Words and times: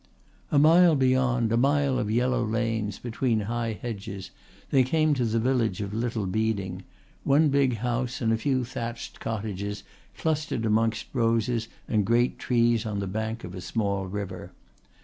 A 0.51 0.57
mile 0.57 0.95
beyond, 0.95 1.51
a 1.51 1.57
mile 1.57 1.99
of 1.99 2.09
yellow 2.09 2.43
lanes 2.43 2.97
between 2.97 3.41
high 3.41 3.77
hedges, 3.79 4.31
they 4.71 4.81
came 4.81 5.13
to 5.13 5.25
the 5.25 5.37
village 5.39 5.79
of 5.79 5.93
Little 5.93 6.25
Beeding, 6.25 6.83
one 7.23 7.49
big 7.49 7.75
house 7.77 8.19
and 8.19 8.33
a 8.33 8.37
few 8.37 8.65
thatched 8.65 9.19
cottages 9.19 9.83
clustered 10.17 10.65
amongst 10.65 11.05
roses 11.13 11.67
and 11.87 12.03
great 12.03 12.39
trees 12.39 12.83
on 12.83 12.97
the 12.97 13.05
bank 13.05 13.43
of 13.43 13.53
a 13.53 13.61
small 13.61 14.07
river. 14.07 14.51